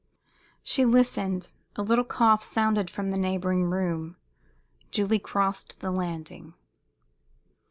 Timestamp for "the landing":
5.79-6.55